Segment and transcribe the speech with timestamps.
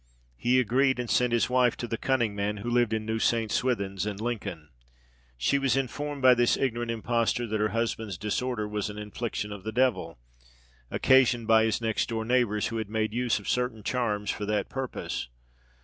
[0.35, 3.51] He agreed, and sent his wife to the cunning man, who lived in New St.
[3.51, 4.69] Swithin's, in Lincoln.
[5.37, 9.63] She was informed by this ignorant impostor that her husband's disorder was an infliction of
[9.63, 10.17] the devil,
[10.89, 14.69] occasioned by his next door neighbours, who had made use of certain charms for that
[14.69, 15.29] purpose.